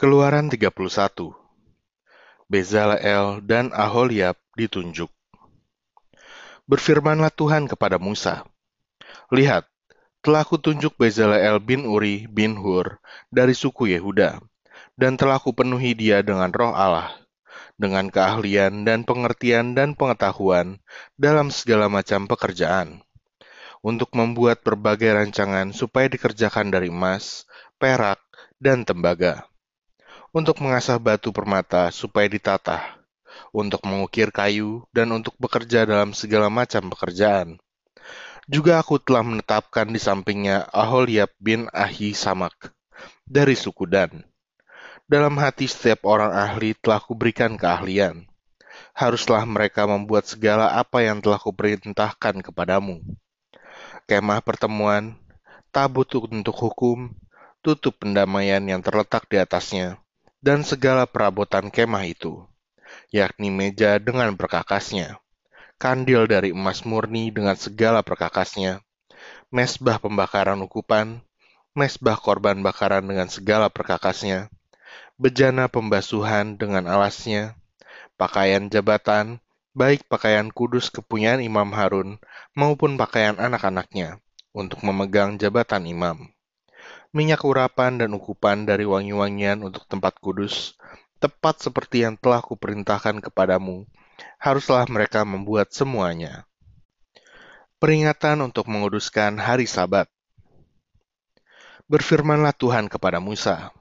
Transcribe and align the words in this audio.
Keluaran 0.00 0.48
31 0.48 0.72
Bezaleel 2.48 3.44
dan 3.44 3.68
Aholiab 3.68 4.32
ditunjuk. 4.56 5.12
Berfirmanlah 6.64 7.28
Tuhan 7.28 7.68
kepada 7.68 8.00
Musa, 8.00 8.48
Lihat, 9.28 9.68
telah 10.24 10.48
kutunjuk 10.48 10.96
Bezaleel 10.96 11.60
bin 11.60 11.84
Uri 11.84 12.24
bin 12.32 12.56
Hur 12.56 12.96
dari 13.28 13.52
suku 13.52 13.92
Yehuda, 13.92 14.40
dan 14.96 15.20
telah 15.20 15.36
kupenuhi 15.36 15.92
dia 15.92 16.24
dengan 16.24 16.48
roh 16.48 16.72
Allah, 16.72 17.12
dengan 17.76 18.08
keahlian 18.08 18.88
dan 18.88 19.04
pengertian 19.04 19.76
dan 19.76 19.92
pengetahuan 19.92 20.80
dalam 21.20 21.52
segala 21.52 21.92
macam 21.92 22.24
pekerjaan, 22.24 23.04
untuk 23.84 24.16
membuat 24.16 24.64
berbagai 24.64 25.12
rancangan 25.12 25.76
supaya 25.76 26.08
dikerjakan 26.08 26.72
dari 26.72 26.88
emas, 26.88 27.44
perak, 27.76 28.24
dan 28.56 28.88
tembaga 28.88 29.44
untuk 30.30 30.62
mengasah 30.62 30.98
batu 31.02 31.34
permata 31.34 31.90
supaya 31.90 32.30
ditatah, 32.30 33.02
untuk 33.50 33.82
mengukir 33.86 34.30
kayu, 34.30 34.86
dan 34.94 35.10
untuk 35.10 35.34
bekerja 35.38 35.82
dalam 35.86 36.14
segala 36.14 36.46
macam 36.46 36.86
pekerjaan. 36.90 37.58
Juga 38.50 38.82
aku 38.82 38.98
telah 38.98 39.22
menetapkan 39.22 39.86
di 39.86 40.02
sampingnya 40.02 40.66
Aholiab 40.74 41.30
bin 41.38 41.70
Ahi 41.70 42.14
Samak 42.14 42.74
dari 43.22 43.54
suku 43.54 43.86
Dan. 43.86 44.26
Dalam 45.06 45.38
hati 45.38 45.70
setiap 45.70 46.06
orang 46.06 46.34
ahli 46.34 46.74
telah 46.74 46.98
kuberikan 47.02 47.54
keahlian. 47.54 48.26
Haruslah 48.94 49.46
mereka 49.46 49.86
membuat 49.86 50.26
segala 50.26 50.74
apa 50.78 51.02
yang 51.02 51.22
telah 51.22 51.38
kuperintahkan 51.38 52.42
kepadamu. 52.42 53.02
Kemah 54.10 54.42
pertemuan, 54.42 55.14
tabut 55.70 56.10
untuk 56.18 56.58
hukum, 56.58 57.14
tutup 57.62 58.02
pendamaian 58.02 58.62
yang 58.66 58.82
terletak 58.82 59.30
di 59.30 59.38
atasnya, 59.38 59.99
dan 60.40 60.64
segala 60.64 61.04
perabotan 61.04 61.68
kemah 61.68 62.08
itu, 62.08 62.40
yakni 63.12 63.52
meja 63.52 64.00
dengan 64.00 64.32
perkakasnya, 64.40 65.20
kandil 65.76 66.24
dari 66.24 66.56
emas 66.56 66.84
murni 66.88 67.28
dengan 67.28 67.56
segala 67.60 68.00
perkakasnya, 68.00 68.80
mesbah 69.52 70.00
pembakaran 70.00 70.56
ukupan, 70.64 71.20
mesbah 71.76 72.16
korban 72.16 72.64
bakaran 72.64 73.04
dengan 73.04 73.28
segala 73.28 73.68
perkakasnya, 73.68 74.48
bejana 75.20 75.68
pembasuhan 75.68 76.56
dengan 76.56 76.88
alasnya, 76.88 77.52
pakaian 78.16 78.72
jabatan, 78.72 79.44
baik 79.76 80.08
pakaian 80.08 80.48
kudus 80.48 80.88
kepunyaan 80.88 81.44
Imam 81.44 81.68
Harun 81.76 82.16
maupun 82.56 82.96
pakaian 82.96 83.36
anak-anaknya, 83.36 84.18
untuk 84.56 84.82
memegang 84.82 85.38
jabatan 85.38 85.86
imam 85.86 86.32
minyak 87.10 87.42
urapan 87.42 87.98
dan 87.98 88.14
ukupan 88.14 88.62
dari 88.62 88.86
wangi-wangian 88.86 89.66
untuk 89.66 89.82
tempat 89.90 90.14
kudus, 90.22 90.78
tepat 91.18 91.58
seperti 91.58 92.06
yang 92.06 92.14
telah 92.14 92.38
kuperintahkan 92.38 93.18
kepadamu, 93.18 93.82
haruslah 94.38 94.86
mereka 94.86 95.26
membuat 95.26 95.74
semuanya. 95.74 96.46
Peringatan 97.82 98.46
untuk 98.46 98.70
menguduskan 98.70 99.42
hari 99.42 99.66
sabat. 99.66 100.06
Berfirmanlah 101.90 102.54
Tuhan 102.54 102.86
kepada 102.86 103.18
Musa, 103.18 103.74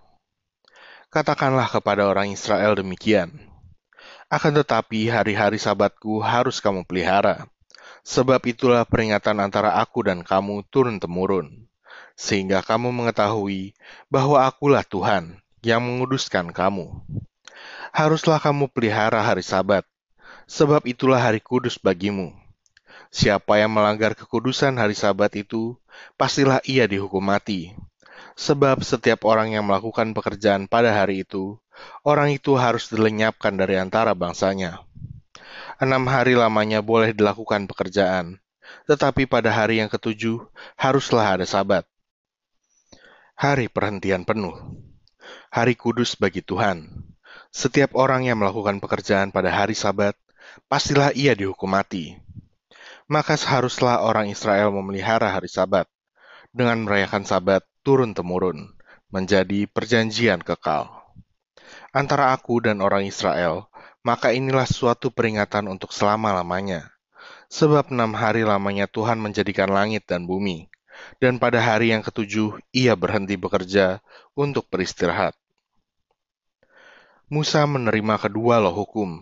Katakanlah 1.14 1.70
kepada 1.70 2.10
orang 2.10 2.34
Israel 2.34 2.78
demikian, 2.82 3.34
akan 4.30 4.62
tetapi 4.62 5.10
hari-hari 5.10 5.62
sabatku 5.62 6.18
harus 6.22 6.62
kamu 6.62 6.86
pelihara, 6.86 7.46
sebab 8.02 8.42
itulah 8.50 8.82
peringatan 8.90 9.38
antara 9.38 9.78
aku 9.78 10.06
dan 10.06 10.26
kamu 10.26 10.66
turun-temurun 10.70 11.69
sehingga 12.20 12.60
kamu 12.60 12.92
mengetahui 12.92 13.72
bahwa 14.12 14.44
akulah 14.44 14.84
Tuhan 14.84 15.40
yang 15.64 15.80
menguduskan 15.80 16.52
kamu. 16.52 16.92
Haruslah 17.96 18.44
kamu 18.44 18.68
pelihara 18.68 19.24
hari 19.24 19.40
sabat, 19.40 19.88
sebab 20.44 20.84
itulah 20.84 21.16
hari 21.16 21.40
kudus 21.40 21.80
bagimu. 21.80 22.36
Siapa 23.08 23.64
yang 23.64 23.72
melanggar 23.72 24.20
kekudusan 24.20 24.76
hari 24.76 25.00
sabat 25.00 25.32
itu, 25.40 25.80
pastilah 26.20 26.60
ia 26.68 26.92
dihukum 26.92 27.24
mati. 27.24 27.72
Sebab 28.36 28.84
setiap 28.84 29.24
orang 29.24 29.56
yang 29.56 29.64
melakukan 29.64 30.12
pekerjaan 30.12 30.68
pada 30.68 30.92
hari 30.92 31.24
itu, 31.24 31.56
orang 32.04 32.36
itu 32.36 32.60
harus 32.60 32.92
dilenyapkan 32.92 33.56
dari 33.56 33.80
antara 33.80 34.12
bangsanya. 34.12 34.84
Enam 35.80 36.04
hari 36.12 36.36
lamanya 36.36 36.84
boleh 36.84 37.16
dilakukan 37.16 37.64
pekerjaan, 37.64 38.44
tetapi 38.92 39.24
pada 39.24 39.56
hari 39.56 39.80
yang 39.80 39.88
ketujuh 39.88 40.44
haruslah 40.76 41.40
ada 41.40 41.48
sabat 41.48 41.88
hari 43.40 43.72
perhentian 43.72 44.28
penuh, 44.28 44.52
hari 45.48 45.80
kudus 45.80 46.20
bagi 46.20 46.44
Tuhan. 46.44 46.92
Setiap 47.56 47.96
orang 47.96 48.28
yang 48.28 48.36
melakukan 48.36 48.84
pekerjaan 48.84 49.32
pada 49.32 49.48
hari 49.48 49.80
Sabat, 49.80 50.12
pastilah 50.68 51.16
ia 51.16 51.32
dihukum 51.40 51.72
mati. 51.72 52.20
Maka 53.08 53.40
seharuslah 53.40 54.04
orang 54.04 54.28
Israel 54.28 54.76
memelihara 54.76 55.32
hari 55.32 55.48
Sabat 55.48 55.88
dengan 56.52 56.84
merayakan 56.84 57.24
Sabat 57.24 57.64
turun-temurun 57.80 58.76
menjadi 59.08 59.72
perjanjian 59.72 60.44
kekal 60.44 60.92
antara 61.96 62.36
aku 62.36 62.60
dan 62.60 62.84
orang 62.84 63.08
Israel. 63.08 63.72
Maka 64.04 64.36
inilah 64.36 64.68
suatu 64.68 65.12
peringatan 65.12 65.68
untuk 65.68 65.92
selama-lamanya. 65.96 66.92
Sebab 67.48 67.92
enam 67.92 68.16
hari 68.16 68.44
lamanya 68.44 68.88
Tuhan 68.88 69.20
menjadikan 69.20 69.68
langit 69.72 70.08
dan 70.08 70.24
bumi 70.24 70.69
dan 71.20 71.38
pada 71.38 71.60
hari 71.60 71.92
yang 71.92 72.02
ketujuh 72.02 72.60
ia 72.72 72.96
berhenti 72.96 73.36
bekerja 73.36 74.00
untuk 74.34 74.66
beristirahat. 74.72 75.36
Musa 77.30 77.62
menerima 77.70 78.18
kedua 78.18 78.58
loh 78.58 78.74
hukum. 78.74 79.22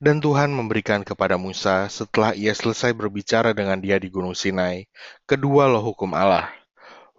Dan 0.00 0.16
Tuhan 0.24 0.48
memberikan 0.48 1.04
kepada 1.04 1.36
Musa 1.36 1.92
setelah 1.92 2.32
ia 2.32 2.56
selesai 2.56 2.96
berbicara 2.96 3.52
dengan 3.52 3.76
dia 3.76 4.00
di 4.00 4.08
Gunung 4.08 4.32
Sinai, 4.32 4.88
kedua 5.28 5.68
loh 5.68 5.84
hukum 5.84 6.16
Allah, 6.16 6.48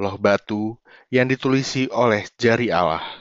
loh 0.02 0.18
batu 0.18 0.82
yang 1.14 1.30
ditulisi 1.30 1.86
oleh 1.94 2.26
jari 2.42 2.74
Allah. 2.74 3.21